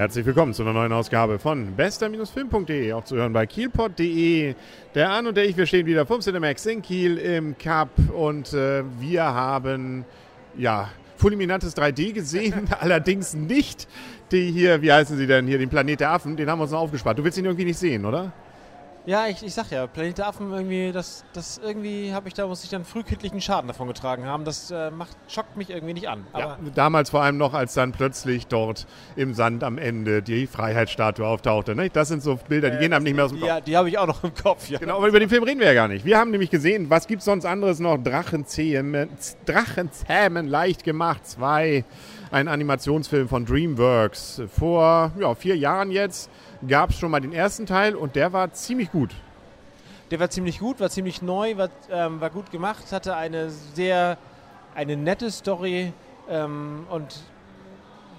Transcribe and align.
Herzlich 0.00 0.24
willkommen 0.24 0.54
zu 0.54 0.62
einer 0.62 0.72
neuen 0.72 0.94
Ausgabe 0.94 1.38
von 1.38 1.76
bester-film.de, 1.76 2.94
auch 2.94 3.04
zu 3.04 3.16
hören 3.16 3.34
bei 3.34 3.44
kielpot.de. 3.44 4.54
Der 4.94 5.10
Arne 5.10 5.28
und 5.28 5.36
der 5.36 5.44
ich, 5.46 5.58
wir 5.58 5.66
stehen 5.66 5.84
wieder 5.84 6.06
vom 6.06 6.22
Cinemax 6.22 6.64
in 6.64 6.80
Kiel 6.80 7.18
im 7.18 7.58
Cup 7.58 7.90
und 8.16 8.50
äh, 8.54 8.82
wir 8.98 9.24
haben, 9.24 10.06
ja, 10.56 10.88
fulminantes 11.18 11.76
3D 11.76 12.14
gesehen, 12.14 12.70
allerdings 12.80 13.34
nicht 13.34 13.88
die 14.32 14.50
hier, 14.50 14.80
wie 14.80 14.90
heißen 14.90 15.18
sie 15.18 15.26
denn 15.26 15.46
hier, 15.46 15.58
den 15.58 15.68
Planet 15.68 16.00
der 16.00 16.12
Affen, 16.12 16.34
den 16.34 16.48
haben 16.48 16.60
wir 16.60 16.62
uns 16.62 16.72
noch 16.72 16.80
aufgespart. 16.80 17.18
Du 17.18 17.22
willst 17.22 17.36
ihn 17.36 17.44
irgendwie 17.44 17.66
nicht 17.66 17.78
sehen, 17.78 18.06
oder? 18.06 18.32
Ja, 19.10 19.26
ich, 19.26 19.42
ich 19.42 19.52
sag 19.54 19.72
ja, 19.72 19.88
Planet 19.88 20.18
der 20.18 20.28
Affen 20.28 20.52
irgendwie, 20.52 20.92
das, 20.92 21.24
das 21.32 21.60
irgendwie 21.64 22.12
habe 22.12 22.28
ich 22.28 22.34
da, 22.34 22.46
muss 22.46 22.62
ich 22.62 22.70
dann 22.70 22.84
frühkindlichen 22.84 23.40
Schaden 23.40 23.66
davon 23.66 23.88
getragen 23.88 24.24
haben. 24.24 24.44
Das 24.44 24.70
äh, 24.70 24.92
macht, 24.92 25.16
schockt 25.26 25.56
mich 25.56 25.68
irgendwie 25.68 25.94
nicht 25.94 26.08
an. 26.08 26.24
Ja, 26.38 26.56
damals 26.76 27.10
vor 27.10 27.20
allem 27.20 27.36
noch, 27.36 27.52
als 27.52 27.74
dann 27.74 27.90
plötzlich 27.90 28.46
dort 28.46 28.86
im 29.16 29.34
Sand 29.34 29.64
am 29.64 29.78
Ende 29.78 30.22
die 30.22 30.46
Freiheitsstatue 30.46 31.26
auftauchte. 31.26 31.74
Ne? 31.74 31.90
Das 31.90 32.06
sind 32.06 32.22
so 32.22 32.38
Bilder, 32.48 32.70
die 32.70 32.76
äh, 32.76 32.80
gehen 32.82 32.92
einem 32.92 33.02
nicht 33.02 33.16
mehr 33.16 33.24
aus 33.24 33.32
dem 33.32 33.40
Kopf. 33.40 33.48
Ja, 33.48 33.60
die 33.60 33.76
habe 33.76 33.88
ich 33.88 33.98
auch 33.98 34.06
noch 34.06 34.22
im 34.22 34.32
Kopf. 34.32 34.68
Ja. 34.68 34.78
Genau, 34.78 34.98
aber 34.98 35.08
über 35.08 35.18
den 35.18 35.28
Film 35.28 35.42
reden 35.42 35.58
wir 35.58 35.66
ja 35.66 35.74
gar 35.74 35.88
nicht. 35.88 36.04
Wir 36.04 36.16
haben 36.16 36.30
nämlich 36.30 36.50
gesehen, 36.50 36.88
was 36.88 37.08
gibt 37.08 37.18
es 37.18 37.24
sonst 37.24 37.44
anderes 37.44 37.80
noch? 37.80 37.98
Drachenzähmen, 37.98 39.08
Drachenzähmen 39.44 40.46
leicht 40.46 40.84
gemacht, 40.84 41.26
zwei. 41.26 41.84
Ein 42.30 42.46
Animationsfilm 42.46 43.28
von 43.28 43.44
DreamWorks. 43.44 44.42
Vor 44.56 45.10
ja, 45.18 45.34
vier 45.34 45.56
Jahren 45.56 45.90
jetzt 45.90 46.30
gab 46.66 46.90
es 46.90 46.98
schon 46.98 47.10
mal 47.10 47.20
den 47.20 47.32
ersten 47.32 47.66
Teil 47.66 47.94
und 47.94 48.16
der 48.16 48.32
war 48.32 48.52
ziemlich 48.52 48.90
gut. 48.90 49.14
Der 50.10 50.18
war 50.20 50.28
ziemlich 50.30 50.58
gut, 50.58 50.80
war 50.80 50.90
ziemlich 50.90 51.22
neu, 51.22 51.56
war, 51.56 51.68
ähm, 51.90 52.20
war 52.20 52.30
gut 52.30 52.50
gemacht, 52.50 52.92
hatte 52.92 53.16
eine 53.16 53.50
sehr, 53.50 54.18
eine 54.74 54.96
nette 54.96 55.30
Story 55.30 55.92
ähm, 56.28 56.86
und 56.90 57.20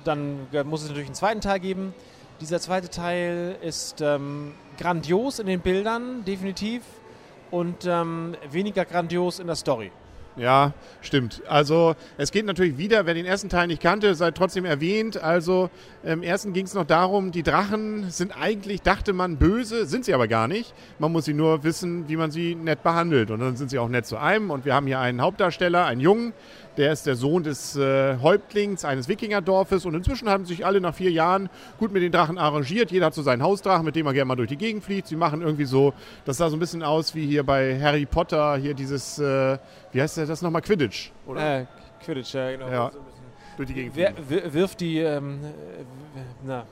dann 0.03 0.47
muss 0.65 0.81
es 0.81 0.87
natürlich 0.87 1.07
einen 1.07 1.15
zweiten 1.15 1.41
Teil 1.41 1.59
geben. 1.59 1.93
Dieser 2.39 2.59
zweite 2.59 2.89
Teil 2.89 3.57
ist 3.61 4.01
ähm, 4.01 4.53
grandios 4.77 5.37
in 5.39 5.45
den 5.45 5.59
Bildern, 5.59 6.25
definitiv, 6.25 6.81
und 7.51 7.85
ähm, 7.85 8.35
weniger 8.49 8.85
grandios 8.85 9.39
in 9.39 9.47
der 9.47 9.55
Story. 9.55 9.91
Ja, 10.37 10.73
stimmt. 11.01 11.41
Also 11.47 11.95
es 12.17 12.31
geht 12.31 12.45
natürlich 12.45 12.77
wieder, 12.77 13.05
wer 13.05 13.13
den 13.13 13.25
ersten 13.25 13.49
Teil 13.49 13.67
nicht 13.67 13.81
kannte, 13.81 14.15
sei 14.15 14.31
trotzdem 14.31 14.63
erwähnt. 14.63 15.21
Also 15.21 15.69
im 16.03 16.23
ersten 16.23 16.53
ging 16.53 16.65
es 16.65 16.73
noch 16.73 16.85
darum, 16.85 17.31
die 17.31 17.43
Drachen 17.43 18.09
sind 18.09 18.31
eigentlich, 18.39 18.81
dachte 18.81 19.11
man, 19.11 19.37
böse, 19.37 19.85
sind 19.85 20.05
sie 20.05 20.13
aber 20.13 20.29
gar 20.29 20.47
nicht. 20.47 20.73
Man 20.99 21.11
muss 21.11 21.25
sie 21.25 21.33
nur 21.33 21.63
wissen, 21.65 22.07
wie 22.07 22.15
man 22.15 22.31
sie 22.31 22.55
nett 22.55 22.81
behandelt. 22.81 23.29
Und 23.29 23.41
dann 23.41 23.57
sind 23.57 23.69
sie 23.69 23.79
auch 23.79 23.89
nett 23.89 24.05
zu 24.05 24.17
einem. 24.17 24.51
Und 24.51 24.63
wir 24.63 24.73
haben 24.73 24.87
hier 24.87 24.99
einen 24.99 25.21
Hauptdarsteller, 25.21 25.85
einen 25.85 25.99
Jungen, 25.99 26.33
der 26.77 26.91
ist 26.93 27.05
der 27.05 27.15
Sohn 27.15 27.43
des 27.43 27.75
äh, 27.75 28.17
Häuptlings 28.21 28.85
eines 28.85 29.07
Wikingerdorfes 29.07 29.85
und 29.85 29.95
inzwischen 29.95 30.29
haben 30.29 30.45
sich 30.45 30.65
alle 30.65 30.81
nach 30.81 30.95
vier 30.95 31.11
Jahren 31.11 31.49
gut 31.77 31.91
mit 31.91 32.01
den 32.01 32.11
Drachen 32.11 32.37
arrangiert. 32.37 32.91
Jeder 32.91 33.07
hat 33.07 33.13
so 33.13 33.21
seinen 33.21 33.43
Hausdrachen, 33.43 33.85
mit 33.85 33.95
dem 33.95 34.05
er 34.05 34.13
gerne 34.13 34.25
mal 34.25 34.35
durch 34.35 34.49
die 34.49 34.57
Gegend 34.57 34.83
fliegt. 34.83 35.07
Sie 35.07 35.15
machen 35.15 35.41
irgendwie 35.41 35.65
so, 35.65 35.93
das 36.25 36.37
sah 36.37 36.49
so 36.49 36.55
ein 36.55 36.59
bisschen 36.59 36.83
aus 36.83 37.13
wie 37.15 37.25
hier 37.25 37.43
bei 37.43 37.79
Harry 37.79 38.05
Potter, 38.05 38.57
hier 38.57 38.73
dieses, 38.73 39.19
äh, 39.19 39.57
wie 39.91 40.01
heißt 40.01 40.17
das 40.17 40.41
nochmal, 40.41 40.61
Quidditch, 40.61 41.11
oder? 41.25 41.61
Äh, 41.61 41.65
Quidditch, 42.03 42.33
ja, 42.33 42.51
genau. 42.51 42.69
Ja. 42.69 42.91
durch 43.57 43.67
die 43.67 43.73
Gegend 43.73 43.95
Wer, 43.95 44.13
wirft 44.53 44.79
die, 44.79 44.99
ähm, 44.99 45.39
na, 46.43 46.65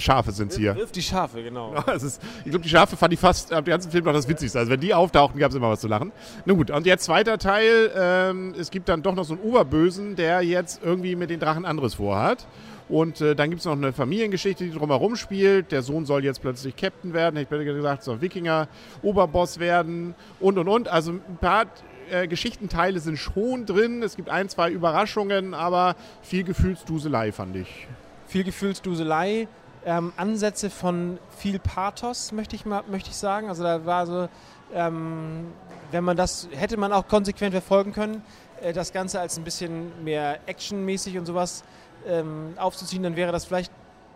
Schafe 0.00 0.32
sind 0.32 0.52
es 0.52 0.58
hier. 0.58 0.74
Wirf 0.76 0.92
die 0.92 1.02
Schafe, 1.02 1.42
genau. 1.42 1.74
ist, 1.94 2.22
ich 2.44 2.50
glaube, 2.50 2.62
die 2.62 2.68
Schafe 2.68 2.96
fand 2.96 3.12
ich 3.12 3.20
fast 3.20 3.52
am 3.52 3.64
ganzen 3.64 3.90
Film 3.90 4.04
noch 4.04 4.12
das 4.12 4.28
Witzigste. 4.28 4.58
Also 4.58 4.70
wenn 4.70 4.80
die 4.80 4.94
auftauchten, 4.94 5.38
gab 5.40 5.50
es 5.50 5.56
immer 5.56 5.70
was 5.70 5.80
zu 5.80 5.88
lachen. 5.88 6.12
Nun 6.44 6.56
gut, 6.58 6.70
und 6.70 6.86
jetzt 6.86 7.04
zweiter 7.04 7.38
Teil. 7.38 7.90
Ähm, 7.96 8.54
es 8.58 8.70
gibt 8.70 8.88
dann 8.88 9.02
doch 9.02 9.14
noch 9.14 9.24
so 9.24 9.34
einen 9.34 9.42
Oberbösen, 9.42 10.16
der 10.16 10.42
jetzt 10.42 10.80
irgendwie 10.84 11.16
mit 11.16 11.30
den 11.30 11.40
Drachen 11.40 11.64
anderes 11.64 11.94
vorhat. 11.94 12.46
Und 12.88 13.20
äh, 13.20 13.34
dann 13.34 13.50
gibt 13.50 13.60
es 13.60 13.66
noch 13.66 13.72
eine 13.72 13.92
Familiengeschichte, 13.92 14.64
die 14.64 14.70
drumherum 14.70 15.16
spielt. 15.16 15.72
Der 15.72 15.82
Sohn 15.82 16.06
soll 16.06 16.24
jetzt 16.24 16.40
plötzlich 16.40 16.76
Captain 16.76 17.12
werden. 17.12 17.36
Ich 17.36 17.50
hätte 17.50 17.64
gesagt, 17.64 18.04
soll 18.04 18.20
Wikinger, 18.20 18.68
Oberboss 19.02 19.58
werden 19.58 20.14
und 20.38 20.58
und 20.58 20.68
und. 20.68 20.88
Also 20.88 21.12
ein 21.12 21.38
paar 21.40 21.66
äh, 22.10 22.28
Geschichtenteile 22.28 23.00
sind 23.00 23.18
schon 23.18 23.66
drin. 23.66 24.02
Es 24.02 24.16
gibt 24.16 24.28
ein, 24.28 24.48
zwei 24.48 24.70
Überraschungen, 24.70 25.54
aber 25.54 25.96
viel 26.22 26.44
Gefühlsduselei 26.44 27.32
fand 27.32 27.56
ich. 27.56 27.88
Viel 28.28 28.44
Gefühlsduselei 28.44 29.48
ähm, 29.86 30.12
Ansätze 30.16 30.68
von 30.68 31.18
viel 31.38 31.60
Pathos, 31.60 32.32
möchte 32.32 32.56
ich, 32.56 32.66
mal, 32.66 32.82
möchte 32.90 33.10
ich 33.10 33.16
sagen. 33.16 33.48
Also 33.48 33.62
da 33.62 33.86
war 33.86 34.06
so, 34.06 34.28
ähm, 34.74 35.46
wenn 35.92 36.02
man 36.02 36.16
das, 36.16 36.48
hätte 36.50 36.76
man 36.76 36.92
auch 36.92 37.06
konsequent 37.06 37.52
verfolgen 37.52 37.92
können, 37.92 38.22
äh, 38.60 38.72
das 38.72 38.92
Ganze 38.92 39.20
als 39.20 39.38
ein 39.38 39.44
bisschen 39.44 40.04
mehr 40.04 40.40
actionmäßig 40.46 41.16
und 41.16 41.26
sowas 41.26 41.62
ähm, 42.04 42.54
aufzuziehen, 42.56 43.04
dann 43.04 43.14
wäre 43.14 43.30
das 43.30 43.44
vielleicht, 43.44 43.70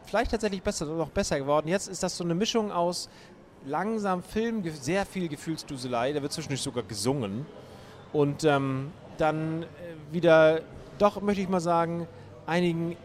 vielleicht 0.04 0.32
tatsächlich 0.32 0.62
besser, 0.62 0.86
noch 0.86 1.10
besser 1.10 1.38
geworden. 1.38 1.68
Jetzt 1.68 1.86
ist 1.86 2.02
das 2.02 2.16
so 2.16 2.24
eine 2.24 2.34
Mischung 2.34 2.72
aus 2.72 3.08
langsam 3.64 4.24
Film, 4.24 4.64
sehr 4.74 5.06
viel 5.06 5.28
Gefühlsduselei, 5.28 6.12
da 6.12 6.22
wird 6.22 6.32
zwischendurch 6.32 6.62
sogar 6.62 6.82
gesungen 6.82 7.46
und 8.12 8.42
ähm, 8.42 8.90
dann 9.18 9.62
äh, 9.62 9.66
wieder, 10.10 10.62
doch 10.98 11.20
möchte 11.20 11.42
ich 11.42 11.48
mal 11.48 11.60
sagen, 11.60 12.08
einigen 12.46 12.96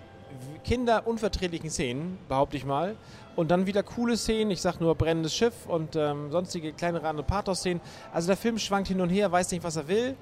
kinderunverträglichen 0.63 1.69
Szenen, 1.69 2.17
behaupte 2.27 2.57
ich 2.57 2.65
mal. 2.65 2.95
Und 3.35 3.51
dann 3.51 3.65
wieder 3.65 3.83
coole 3.83 4.17
Szenen, 4.17 4.51
ich 4.51 4.61
sag 4.61 4.79
nur 4.79 4.95
brennendes 4.95 5.35
Schiff 5.35 5.65
und 5.67 5.95
ähm, 5.95 6.31
sonstige 6.31 6.73
kleinere 6.73 7.07
andere 7.07 7.25
Pathos-Szenen. 7.25 7.81
Also 8.13 8.27
der 8.27 8.37
Film 8.37 8.57
schwankt 8.57 8.87
hin 8.87 9.01
und 9.01 9.09
her, 9.09 9.31
weiß 9.31 9.51
nicht, 9.51 9.63
was 9.63 9.75
er 9.75 9.87
will. 9.87 10.15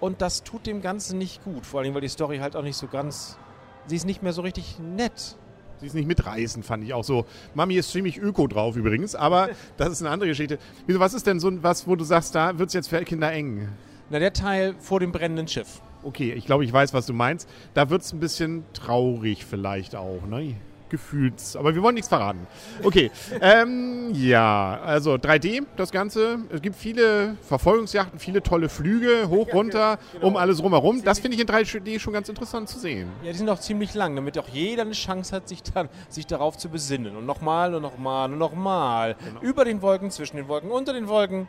Und 0.00 0.20
das 0.20 0.42
tut 0.42 0.66
dem 0.66 0.82
Ganzen 0.82 1.18
nicht 1.18 1.44
gut. 1.44 1.66
Vor 1.66 1.80
allem, 1.80 1.94
weil 1.94 2.00
die 2.00 2.08
Story 2.08 2.38
halt 2.38 2.56
auch 2.56 2.62
nicht 2.62 2.76
so 2.76 2.86
ganz. 2.86 3.38
Sie 3.86 3.96
ist 3.96 4.06
nicht 4.06 4.22
mehr 4.22 4.32
so 4.32 4.42
richtig 4.42 4.78
nett. 4.78 5.36
Sie 5.80 5.86
ist 5.86 5.94
nicht 5.94 6.06
mitreißend, 6.06 6.64
fand 6.64 6.84
ich 6.84 6.94
auch 6.94 7.04
so. 7.04 7.26
Mami 7.54 7.74
ist 7.74 7.90
ziemlich 7.90 8.18
öko 8.18 8.46
drauf 8.46 8.76
übrigens, 8.76 9.14
aber 9.14 9.50
das 9.76 9.90
ist 9.90 10.02
eine 10.02 10.10
andere 10.10 10.28
Geschichte. 10.28 10.58
Wieso, 10.86 11.00
was 11.00 11.14
ist 11.14 11.26
denn 11.26 11.40
so 11.40 11.50
was, 11.62 11.86
wo 11.86 11.96
du 11.96 12.04
sagst, 12.04 12.34
da 12.34 12.58
wird 12.58 12.68
es 12.68 12.74
jetzt 12.74 12.88
für 12.88 13.02
Kinder 13.02 13.32
eng? 13.32 13.68
Na, 14.08 14.18
der 14.18 14.32
Teil 14.32 14.74
vor 14.78 15.00
dem 15.00 15.10
brennenden 15.10 15.48
Schiff 15.48 15.80
okay, 16.02 16.32
ich 16.32 16.46
glaube, 16.46 16.64
ich 16.64 16.72
weiß, 16.72 16.94
was 16.94 17.06
du 17.06 17.12
meinst. 17.12 17.48
Da 17.74 17.90
wird 17.90 18.02
es 18.02 18.12
ein 18.12 18.20
bisschen 18.20 18.64
traurig 18.72 19.44
vielleicht 19.44 19.96
auch, 19.96 20.26
ne? 20.26 20.56
Gefühls. 20.88 21.56
Aber 21.56 21.74
wir 21.74 21.82
wollen 21.82 21.94
nichts 21.94 22.10
verraten. 22.10 22.46
Okay. 22.82 23.10
ähm, 23.40 24.10
ja, 24.12 24.78
also 24.84 25.14
3D, 25.14 25.64
das 25.74 25.90
Ganze. 25.90 26.40
Es 26.50 26.60
gibt 26.60 26.76
viele 26.76 27.36
Verfolgungsjachten, 27.40 28.18
viele 28.18 28.42
tolle 28.42 28.68
Flüge, 28.68 29.30
hoch, 29.30 29.54
runter, 29.54 29.98
genau. 30.12 30.26
um 30.26 30.36
alles 30.36 30.62
rumherum. 30.62 31.02
Das 31.02 31.18
finde 31.18 31.36
ich 31.36 31.40
in 31.40 31.48
3D 31.48 31.98
schon 31.98 32.12
ganz 32.12 32.28
interessant 32.28 32.68
zu 32.68 32.78
sehen. 32.78 33.08
Ja, 33.22 33.32
die 33.32 33.38
sind 33.38 33.48
auch 33.48 33.58
ziemlich 33.58 33.94
lang, 33.94 34.14
damit 34.16 34.38
auch 34.38 34.48
jeder 34.48 34.82
eine 34.82 34.92
Chance 34.92 35.34
hat, 35.34 35.48
sich 35.48 35.62
dann 35.62 35.88
sich 36.10 36.26
darauf 36.26 36.58
zu 36.58 36.68
besinnen. 36.68 37.16
Und 37.16 37.24
nochmal 37.24 37.74
und 37.74 37.80
nochmal 37.80 38.30
und 38.30 38.36
nochmal. 38.36 39.16
Genau. 39.24 39.40
Über 39.40 39.64
den 39.64 39.80
Wolken, 39.80 40.10
zwischen 40.10 40.36
den 40.36 40.46
Wolken, 40.46 40.70
unter 40.70 40.92
den 40.92 41.08
Wolken. 41.08 41.48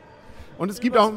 Und 0.58 0.70
es 0.70 0.80
gibt 0.80 0.98
auch, 0.98 1.12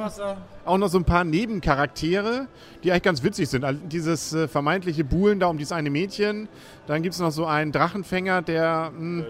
auch 0.64 0.78
noch 0.78 0.88
so 0.88 0.98
ein 0.98 1.04
paar 1.04 1.24
Nebencharaktere, 1.24 2.46
die 2.82 2.90
eigentlich 2.90 3.02
ganz 3.02 3.22
witzig 3.22 3.48
sind. 3.48 3.64
Also 3.64 3.80
dieses 3.84 4.32
äh, 4.32 4.48
vermeintliche 4.48 5.04
Buhlen 5.04 5.40
da 5.40 5.46
um 5.46 5.58
dieses 5.58 5.72
eine 5.72 5.90
Mädchen. 5.90 6.48
Dann 6.86 7.02
gibt 7.02 7.14
es 7.14 7.20
noch 7.20 7.30
so 7.30 7.46
einen 7.46 7.72
Drachenfänger, 7.72 8.42
der, 8.42 8.92
mh, 8.96 9.24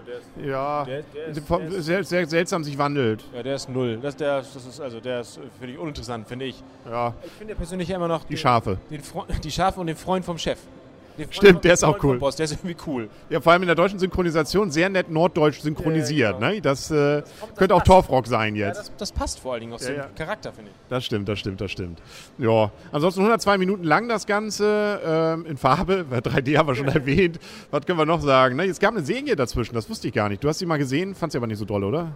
ja, 0.45 0.85
der, 0.85 1.01
der 1.03 1.27
ist, 1.27 1.49
der 1.49 1.67
ist, 1.67 1.85
sehr, 1.85 2.03
sehr, 2.03 2.27
seltsam 2.27 2.63
sich 2.63 2.77
wandelt. 2.77 3.23
Ja, 3.33 3.43
der 3.43 3.55
ist 3.55 3.69
null. 3.69 3.99
Das, 4.01 4.15
der, 4.15 4.37
das 4.37 4.55
ist, 4.55 4.79
also 4.79 4.99
der 4.99 5.21
ist 5.21 5.39
für 5.59 5.67
dich 5.67 5.77
uninteressant, 5.77 6.27
finde 6.27 6.45
ich. 6.45 6.63
Ja. 6.89 7.13
Ich 7.23 7.31
finde 7.31 7.55
persönlich 7.55 7.89
immer 7.89 8.07
noch 8.07 8.23
die 8.23 8.35
den, 8.35 8.37
Schafe. 8.37 8.77
Den 8.89 9.01
die 9.43 9.51
Schafe 9.51 9.79
und 9.79 9.87
den 9.87 9.95
Freund 9.95 10.23
vom 10.23 10.37
Chef. 10.37 10.59
Stimmt, 11.31 11.63
der 11.63 11.73
ist 11.73 11.83
auch 11.83 12.01
cool. 12.03 12.19
Boss, 12.19 12.35
der 12.35 12.45
ist 12.45 12.51
irgendwie 12.51 12.75
cool. 12.85 13.09
Ja, 13.29 13.41
vor 13.41 13.51
allem 13.51 13.63
in 13.63 13.67
der 13.67 13.75
deutschen 13.75 13.99
Synchronisation 13.99 14.69
sehr 14.71 14.89
nett 14.89 15.09
norddeutsch 15.09 15.59
synchronisiert. 15.61 16.33
Ja, 16.33 16.37
genau. 16.39 16.51
ne? 16.53 16.61
Das, 16.61 16.91
äh, 16.91 17.21
das 17.21 17.31
könnte 17.55 17.75
auch 17.75 17.83
Torfrock 17.83 18.27
sein 18.27 18.55
jetzt. 18.55 18.77
Ja, 18.77 18.81
das, 18.81 18.91
das, 18.97 19.11
passt 19.11 19.39
vor 19.39 19.53
allen 19.53 19.61
Dingen 19.61 19.73
auch 19.73 19.79
zum 19.79 19.95
ja, 19.95 20.07
Charakter, 20.15 20.51
finde 20.53 20.71
ich. 20.71 20.77
Das 20.89 21.05
stimmt, 21.05 21.27
das 21.27 21.39
stimmt, 21.39 21.61
das 21.61 21.71
stimmt. 21.71 21.99
Ja, 22.37 22.71
ansonsten 22.91 23.21
102 23.21 23.57
Minuten 23.57 23.83
lang 23.83 24.07
das 24.07 24.25
Ganze 24.27 25.01
ähm, 25.03 25.45
in 25.45 25.57
Farbe. 25.57 26.05
3D 26.11 26.57
haben 26.57 26.67
wir 26.67 26.75
schon 26.75 26.87
erwähnt. 26.87 27.39
Was 27.71 27.85
können 27.85 27.97
wir 27.97 28.05
noch 28.05 28.21
sagen? 28.21 28.55
Ne? 28.55 28.65
Es 28.65 28.79
gab 28.79 28.91
eine 28.91 29.03
Serie 29.03 29.35
dazwischen, 29.35 29.73
das 29.73 29.89
wusste 29.89 30.07
ich 30.07 30.13
gar 30.13 30.29
nicht. 30.29 30.43
Du 30.43 30.47
hast 30.47 30.59
sie 30.59 30.65
mal 30.65 30.77
gesehen, 30.77 31.15
fand 31.15 31.31
sie 31.31 31.37
aber 31.37 31.47
nicht 31.47 31.59
so 31.59 31.65
toll, 31.65 31.83
oder? 31.83 32.15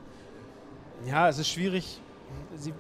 Ja, 1.08 1.30
es 1.30 1.40
ist 1.40 1.50
schwierig. 1.50 2.00
Sie, 2.58 2.74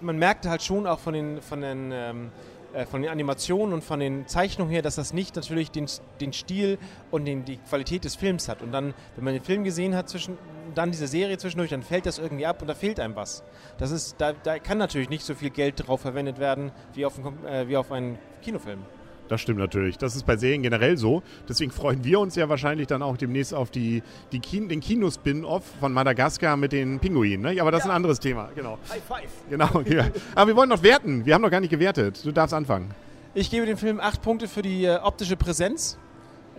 man 0.00 0.18
merkte 0.18 0.48
halt 0.48 0.62
schon 0.62 0.86
auch 0.86 0.98
von 0.98 1.12
den, 1.12 1.42
von 1.42 1.60
den 1.60 1.90
ähm, 1.92 2.30
äh, 2.72 2.86
von 2.86 3.02
den 3.02 3.10
Animationen 3.10 3.72
und 3.72 3.82
von 3.82 4.00
den 4.00 4.26
Zeichnungen 4.26 4.70
her, 4.70 4.82
dass 4.82 4.96
das 4.96 5.12
nicht 5.12 5.36
natürlich 5.36 5.70
den, 5.70 5.86
den 6.20 6.32
Stil 6.32 6.78
und 7.10 7.24
den, 7.24 7.44
die 7.44 7.56
Qualität 7.56 8.04
des 8.04 8.16
Films 8.16 8.48
hat. 8.48 8.62
Und 8.62 8.72
dann, 8.72 8.94
wenn 9.16 9.24
man 9.24 9.34
den 9.34 9.42
Film 9.42 9.64
gesehen 9.64 9.94
hat, 9.94 10.08
zwischen, 10.08 10.36
dann 10.74 10.90
diese 10.90 11.06
Serie 11.06 11.38
zwischendurch, 11.38 11.70
dann 11.70 11.82
fällt 11.82 12.06
das 12.06 12.18
irgendwie 12.18 12.46
ab 12.46 12.60
und 12.60 12.68
da 12.68 12.74
fehlt 12.74 13.00
einem 13.00 13.16
was. 13.16 13.42
Das 13.78 13.90
ist, 13.90 14.16
da, 14.18 14.32
da 14.32 14.58
kann 14.58 14.78
natürlich 14.78 15.08
nicht 15.08 15.24
so 15.24 15.34
viel 15.34 15.50
Geld 15.50 15.86
drauf 15.86 16.02
verwendet 16.02 16.38
werden 16.38 16.72
wie 16.94 17.06
auf, 17.06 17.18
ein, 17.18 17.46
äh, 17.46 17.68
wie 17.68 17.76
auf 17.76 17.90
einen 17.90 18.18
Kinofilm. 18.42 18.80
Das 19.28 19.40
stimmt 19.40 19.58
natürlich. 19.58 19.98
Das 19.98 20.16
ist 20.16 20.24
bei 20.24 20.36
Serien 20.36 20.62
generell 20.62 20.96
so. 20.96 21.22
Deswegen 21.48 21.70
freuen 21.70 22.02
wir 22.04 22.18
uns 22.20 22.34
ja 22.34 22.48
wahrscheinlich 22.48 22.86
dann 22.86 23.02
auch 23.02 23.16
demnächst 23.16 23.54
auf 23.54 23.70
die, 23.70 24.02
die 24.32 24.40
Kin 24.40 24.68
den 24.68 24.80
Kinospin-Off 24.80 25.64
von 25.80 25.92
Madagaskar 25.92 26.56
mit 26.56 26.72
den 26.72 26.98
Pinguinen. 26.98 27.42
Ne? 27.42 27.60
Aber 27.60 27.70
das 27.70 27.80
ja. 27.80 27.84
ist 27.84 27.90
ein 27.90 27.96
anderes 27.96 28.20
Thema. 28.20 28.48
Genau. 28.54 28.78
High 28.90 29.02
five. 29.06 29.30
Genau. 29.50 29.82
Ja. 29.88 30.08
Aber 30.34 30.48
wir 30.48 30.56
wollen 30.56 30.70
noch 30.70 30.82
werten. 30.82 31.24
Wir 31.26 31.34
haben 31.34 31.42
noch 31.42 31.50
gar 31.50 31.60
nicht 31.60 31.70
gewertet. 31.70 32.24
Du 32.24 32.32
darfst 32.32 32.54
anfangen. 32.54 32.90
Ich 33.34 33.50
gebe 33.50 33.66
dem 33.66 33.76
Film 33.76 34.00
acht 34.00 34.22
Punkte 34.22 34.48
für 34.48 34.62
die 34.62 34.84
äh, 34.84 34.96
optische 34.96 35.36
Präsenz. 35.36 35.98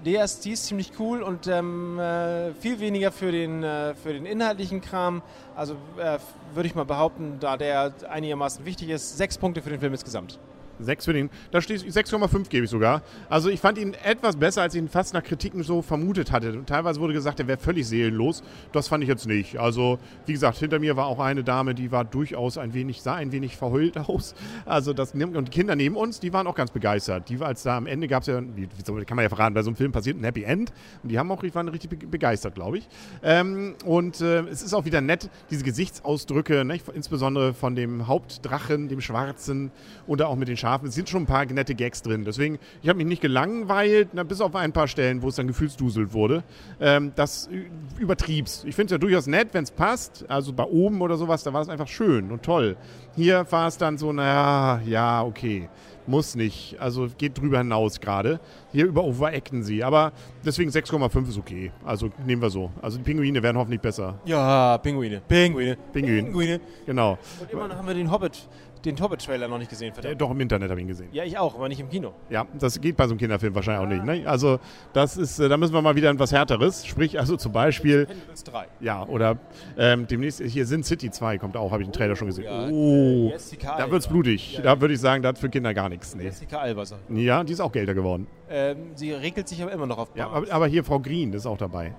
Die 0.06 0.15
ist, 0.15 0.45
die 0.45 0.51
ist 0.51 0.65
ziemlich 0.65 0.94
cool 0.98 1.22
und 1.22 1.48
ähm, 1.48 2.00
äh, 2.00 2.54
viel 2.54 2.80
weniger 2.80 3.12
für 3.12 3.31
den, 3.31 3.63
äh, 3.63 3.95
für 3.95 4.13
den 4.13 4.25
inhaltlichen 4.25 4.80
Kram. 4.80 5.22
Also 5.56 5.74
äh, 5.98 6.19
würde 6.54 6.68
ich 6.68 6.75
mal 6.75 6.86
behaupten, 6.86 7.38
da 7.42 7.57
der 7.57 7.94
einigermaßen 8.10 8.63
wichtig 8.65 8.89
ist, 8.89 9.18
sechs 9.18 9.38
Punkte 9.38 9.62
für 9.62 9.72
den 9.72 9.80
Film 9.80 9.92
insgesamt. 9.92 10.39
6 10.80 11.06
für 11.06 11.14
den. 11.14 11.30
Da 11.52 11.62
steht 11.62 11.81
6,5 11.81 12.50
gebe 12.50 12.66
ich 12.66 12.72
sogar. 12.72 13.02
Also 13.30 13.50
ich 13.50 13.60
fand 13.60 13.78
ihn 13.78 13.96
etwas 14.04 14.36
besser, 14.36 14.62
als 14.62 14.76
ich 14.76 14.81
ihn 14.81 14.90
fast 14.90 15.14
nach 15.14 15.24
Kritiken 15.24 15.64
so 15.64 15.81
vermutet 15.81 16.31
hatte. 16.31 16.54
Und 16.54 16.68
teilweise 16.68 17.00
wurde 17.00 17.14
gesagt, 17.14 17.40
er 17.40 17.48
wäre 17.48 17.58
völlig 17.58 17.88
seelenlos. 17.88 18.44
Das 18.72 18.88
fand 18.88 19.04
ich 19.04 19.10
jetzt 19.10 19.28
nicht. 19.28 19.58
Also 19.58 20.00
wie 20.26 20.34
gesagt, 20.34 20.58
hinter 20.58 20.80
mir 20.80 20.96
war 20.96 21.08
auch 21.08 21.20
eine 21.20 21.44
Dame, 21.44 21.76
die 21.76 21.92
war 21.92 22.06
durchaus 22.06 22.58
ein 22.58 22.74
wenig, 22.74 23.02
sah 23.02 23.16
ein 23.16 23.31
wenig 23.31 23.58
verheult 23.58 23.98
aus. 24.10 24.36
Also 24.66 24.94
das 24.94 25.14
und 25.14 25.48
die 25.48 25.52
Kinder 25.52 25.76
neben 25.76 25.96
uns, 25.96 26.20
die 26.20 26.34
waren 26.34 26.48
auch 26.48 26.56
ganz 26.56 26.72
begeistert. 26.72 27.30
Die 27.30 27.40
als 27.42 27.64
da 27.64 27.78
am 27.78 27.88
Ende 27.88 28.08
gab 28.08 28.22
es 28.22 28.28
ja, 28.28 28.42
wie, 28.56 28.68
kann 29.06 29.16
man 29.16 29.24
ja 29.24 29.30
verraten, 29.30 29.54
bei 29.54 29.62
so 29.62 29.70
einem 29.70 29.75
Film 29.75 29.92
passiert 29.92 30.18
ein 30.18 30.24
Happy 30.24 30.44
End. 30.44 30.72
Und 31.04 31.10
die 31.10 31.20
haben 31.20 31.32
auch, 31.32 31.42
die 31.42 31.54
waren 31.54 31.68
richtig 31.68 32.10
begeistert, 32.10 32.56
glaube 32.56 32.80
ich. 32.80 32.88
Ähm, 33.24 33.75
und 33.86 34.22
äh, 34.22 34.42
es 34.42 34.62
ist 34.62 34.74
auch 34.74 34.86
wieder 34.86 35.02
nett, 35.02 35.30
diese 35.50 35.64
Gesichtsausdrücke, 35.64 36.64
ne? 36.66 36.80
insbesondere 36.94 37.54
von 37.54 37.75
dem 37.75 38.08
Hauptdrachen, 38.08 38.88
dem 38.88 39.02
Schwarzen 39.02 39.72
oder 40.08 40.30
auch 40.30 40.36
mit 40.36 40.48
den 40.48 40.58
Schafen 40.58 40.69
Schafen. 40.69 40.88
Es 40.89 40.95
sind 40.95 41.10
schon 41.10 41.24
ein 41.24 41.25
paar 41.25 41.45
nette 41.45 41.74
Gags 41.74 42.01
drin. 42.01 42.24
Deswegen, 42.25 42.60
ich 42.81 42.89
habe 42.89 42.98
mich 42.98 43.07
nicht 43.07 43.21
gelangweilt, 43.21 44.10
na, 44.13 44.24
bis 44.24 44.39
auf 44.39 44.56
ein 44.56 44.71
paar 44.71 44.88
Stellen, 44.88 45.21
wo 45.21 45.30
es 45.30 45.36
dann 45.36 45.48
gefühlsduselt 45.48 46.13
wurde. 46.13 46.44
Ähm, 46.80 47.12
das 47.16 47.50
übertrieb's. 47.98 48.63
Ich 48.66 48.75
finde 48.75 48.86
es 48.86 48.92
ja 48.92 48.98
durchaus 49.00 49.25
nett, 49.25 49.50
wenn 49.54 49.63
es 49.63 49.71
passt. 49.71 50.25
Also 50.30 50.54
bei 50.54 50.66
oben 50.66 51.01
oder 51.01 51.18
sowas, 51.18 51.44
da 51.44 51.54
war 51.54 51.62
es 51.62 51.69
einfach 51.69 51.88
schön 51.88 52.31
und 52.31 52.44
toll. 52.44 52.77
Hier 53.16 53.45
war 53.50 53.68
es 53.68 53.77
dann 53.77 53.98
so, 53.98 54.13
naja, 54.13 54.81
ja, 54.86 55.24
okay 55.24 55.69
muss 56.10 56.36
nicht. 56.36 56.75
Also 56.80 57.07
geht 57.18 57.38
drüber 57.38 57.60
hinaus 57.60 58.01
gerade. 58.01 58.39
Hier 58.72 58.86
über 58.86 59.04
overacten 59.04 59.63
sie. 59.63 59.83
Aber 59.83 60.12
deswegen 60.44 60.72
6,5 60.72 61.30
ist 61.30 61.38
okay. 61.38 61.72
Also 61.86 62.10
nehmen 62.25 62.42
wir 62.42 62.50
so. 62.50 62.72
Also 62.81 62.98
die 62.98 63.04
Pinguine 63.04 63.42
werden 63.42 63.57
hoffentlich 63.57 63.80
besser. 63.80 64.19
Ja, 64.25 64.77
Pinguine. 64.80 65.22
Pinguine. 65.27 65.77
Pinguine. 65.94 66.24
Pinguine. 66.24 66.60
Genau. 66.86 67.18
Und 67.39 67.51
immer 67.51 67.68
noch 67.68 67.75
haben 67.75 67.88
wir 67.88 67.94
den 67.94 68.12
Hobbit 68.12 68.48
den 68.86 69.00
Hobbit-Trailer 69.00 69.48
noch 69.48 69.58
nicht 69.58 69.70
gesehen, 69.70 69.94
verdammt. 69.94 70.20
Doch, 70.22 70.31
im 70.31 70.40
Internet 70.40 70.70
habe 70.70 70.80
ich 70.80 70.86
ihn 70.86 70.88
gesehen. 70.88 71.10
Ja, 71.12 71.24
ich 71.24 71.38
auch, 71.38 71.56
aber 71.56 71.68
nicht 71.68 71.80
im 71.80 71.90
Kino. 71.90 72.14
Ja, 72.30 72.46
das 72.58 72.80
geht 72.80 72.96
bei 72.96 73.06
so 73.06 73.12
einem 73.12 73.20
Kinderfilm 73.20 73.54
wahrscheinlich 73.56 73.86
auch 73.86 74.06
nicht. 74.06 74.24
Ne? 74.24 74.30
Also, 74.30 74.60
das 74.94 75.18
ist, 75.18 75.40
äh, 75.40 75.50
da 75.50 75.58
müssen 75.58 75.74
wir 75.74 75.81
mal 75.81 75.96
wieder 75.96 76.10
etwas 76.10 76.31
Härteres. 76.31 76.86
Sprich, 76.86 77.20
also 77.20 77.36
zum 77.38 77.52
Beispiel. 77.52 78.06
Pendulous 78.06 78.44
3. 78.44 78.68
Ja, 78.80 79.04
oder 79.06 79.38
ähm, 79.78 80.08
demnächst, 80.08 80.42
hier 80.42 80.66
Sin 80.66 80.84
City 80.84 81.12
2 81.12 81.38
kommt 81.38 81.58
auch, 81.58 81.72
habe 81.72 81.84
ich 81.84 81.90
den 81.90 81.94
Trailer 81.94 82.16
schon 82.16 82.28
gesehen. 82.28 82.46
Ja, 82.46 82.68
oh, 82.70 83.30
Jessica 83.30 83.78
da 83.78 83.92
wird 83.92 84.02
es 84.02 84.08
blutig. 84.08 84.54
Ja, 84.54 84.62
da 84.62 84.82
würde 84.82 84.94
ich 84.94 85.00
sagen, 85.00 85.24
da 85.24 85.30
hat 85.30 85.38
für 85.38 85.50
Kinder 85.50 85.74
gar 85.74 85.90
nichts. 85.90 86.16
Nee. 86.16 86.24
Jessica 86.24 86.60
Alba. 86.60 86.84
Ja, 87.10 87.44
die 87.44 87.54
ist 87.54 87.60
auch 87.60 87.72
Gelder 87.72 87.94
geworden. 87.94 88.28
Ähm, 88.50 88.92
sie 88.96 89.12
regelt 89.12 89.48
sich 89.48 89.62
aber 89.62 89.72
immer 89.72 89.86
noch 89.86 89.98
auf 89.98 90.10
Bars. 90.10 90.18
Ja, 90.18 90.30
aber, 90.30 90.52
aber 90.52 90.68
hier 90.68 90.84
Frau 90.84 91.00
Green 91.00 91.34
ist 91.34 91.46
auch 91.46 91.58
dabei. 91.58 91.94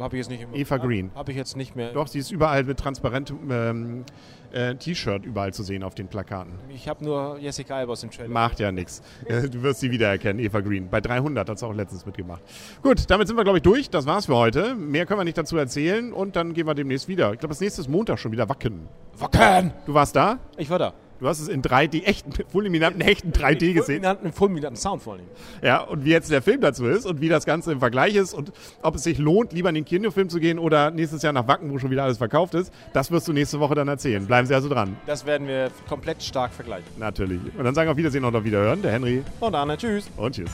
Habe 0.00 0.16
ich 0.16 0.20
jetzt 0.26 0.30
nicht. 0.30 0.46
Eva 0.52 0.76
Green. 0.76 1.10
Habe 1.14 1.32
ich 1.32 1.36
jetzt 1.36 1.56
nicht 1.56 1.76
mehr. 1.76 1.92
Doch, 1.92 2.06
sie 2.06 2.18
ist 2.18 2.30
überall 2.30 2.64
mit 2.64 2.78
transparentem 2.78 3.38
ähm, 3.50 4.04
äh, 4.52 4.74
T-Shirt 4.74 5.24
überall 5.24 5.52
zu 5.52 5.62
sehen 5.62 5.82
auf 5.82 5.94
den 5.94 6.08
Plakaten. 6.08 6.54
Ich 6.70 6.88
habe 6.88 7.04
nur 7.04 7.38
Jessica 7.38 7.76
Alba 7.76 7.92
aus 7.92 8.00
dem 8.00 8.10
Trailer. 8.10 8.28
Macht 8.28 8.60
ja 8.60 8.72
nichts. 8.72 9.02
Du 9.28 9.62
wirst 9.62 9.80
sie 9.80 9.90
wiedererkennen, 9.90 10.42
Eva 10.44 10.60
Green. 10.60 10.88
Bei 10.88 11.00
300 11.00 11.48
hat 11.48 11.58
sie 11.58 11.66
auch 11.66 11.74
letztens 11.74 12.06
mitgemacht. 12.06 12.42
Gut, 12.82 13.10
damit 13.10 13.28
sind 13.28 13.36
wir, 13.36 13.44
glaube 13.44 13.58
ich, 13.58 13.62
durch. 13.62 13.90
Das 13.90 14.06
war's 14.06 14.26
für 14.26 14.36
heute. 14.36 14.74
Mehr 14.74 15.06
können 15.06 15.20
wir 15.20 15.24
nicht 15.24 15.38
dazu 15.38 15.56
erzählen 15.56 16.12
und 16.12 16.36
dann 16.36 16.54
gehen 16.54 16.66
wir 16.66 16.74
demnächst 16.74 17.08
wieder. 17.08 17.32
Ich 17.32 17.40
glaube, 17.40 17.52
das 17.52 17.60
nächste 17.60 17.80
ist 17.80 17.88
Montag 17.88 18.18
schon 18.18 18.32
wieder 18.32 18.48
Wacken. 18.48 18.88
Wacken! 19.18 19.72
Du 19.86 19.94
warst 19.94 20.16
da? 20.16 20.38
Ich 20.56 20.70
war 20.70 20.78
da. 20.78 20.94
Du 21.20 21.26
hast 21.26 21.40
es 21.40 21.48
in 21.48 21.62
3D, 21.62 22.04
echten, 22.04 22.32
fulminanten, 22.48 23.00
echten 23.00 23.32
3D 23.32 23.72
gesehen. 23.72 24.02
Fulminanten, 24.02 24.32
fulminanten 24.32 24.76
Sound 24.76 25.02
vor 25.02 25.14
allem. 25.14 25.24
Ja, 25.62 25.80
und 25.80 26.04
wie 26.04 26.10
jetzt 26.10 26.30
der 26.30 26.42
Film 26.42 26.60
dazu 26.60 26.86
ist 26.86 27.06
und 27.06 27.20
wie 27.20 27.28
das 27.28 27.44
Ganze 27.44 27.72
im 27.72 27.80
Vergleich 27.80 28.14
ist 28.14 28.34
und 28.34 28.52
ob 28.82 28.94
es 28.94 29.02
sich 29.02 29.18
lohnt, 29.18 29.52
lieber 29.52 29.68
in 29.68 29.74
den 29.74 29.84
Kinofilm 29.84 30.28
zu 30.28 30.38
gehen 30.38 30.58
oder 30.58 30.92
nächstes 30.92 31.22
Jahr 31.22 31.32
nach 31.32 31.48
Wacken, 31.48 31.72
wo 31.72 31.78
schon 31.78 31.90
wieder 31.90 32.04
alles 32.04 32.18
verkauft 32.18 32.54
ist, 32.54 32.72
das 32.92 33.10
wirst 33.10 33.26
du 33.26 33.32
nächste 33.32 33.58
Woche 33.58 33.74
dann 33.74 33.88
erzählen. 33.88 34.24
Bleiben 34.26 34.46
Sie 34.46 34.54
also 34.54 34.68
dran. 34.68 34.96
Das 35.06 35.26
werden 35.26 35.48
wir 35.48 35.70
komplett 35.88 36.22
stark 36.22 36.52
vergleichen. 36.52 36.86
Natürlich. 36.98 37.40
Und 37.56 37.64
dann 37.64 37.74
sagen 37.74 37.88
wir 37.88 37.92
auf 37.92 37.98
Wiedersehen 37.98 38.24
und 38.24 38.36
auf 38.36 38.44
Wiederhören. 38.44 38.80
Der 38.82 38.92
Henry. 38.92 39.22
Und 39.40 39.54
Arne. 39.54 39.76
Tschüss. 39.76 40.08
Und 40.16 40.34
tschüss. 40.36 40.50